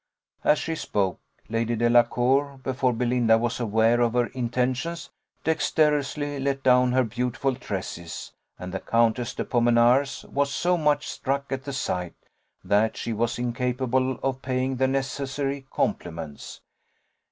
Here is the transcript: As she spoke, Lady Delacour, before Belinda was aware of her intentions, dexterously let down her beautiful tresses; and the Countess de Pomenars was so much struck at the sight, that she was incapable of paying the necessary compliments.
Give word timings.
As 0.43 0.57
she 0.57 0.73
spoke, 0.73 1.19
Lady 1.47 1.75
Delacour, 1.75 2.57
before 2.63 2.91
Belinda 2.91 3.37
was 3.37 3.59
aware 3.59 4.01
of 4.01 4.13
her 4.13 4.25
intentions, 4.29 5.11
dexterously 5.43 6.39
let 6.39 6.63
down 6.63 6.91
her 6.93 7.03
beautiful 7.03 7.53
tresses; 7.53 8.33
and 8.57 8.73
the 8.73 8.79
Countess 8.79 9.35
de 9.35 9.45
Pomenars 9.45 10.25
was 10.27 10.51
so 10.51 10.75
much 10.75 11.07
struck 11.07 11.51
at 11.51 11.65
the 11.65 11.73
sight, 11.73 12.15
that 12.63 12.97
she 12.97 13.13
was 13.13 13.37
incapable 13.37 14.13
of 14.23 14.41
paying 14.41 14.77
the 14.77 14.87
necessary 14.87 15.67
compliments. 15.71 16.61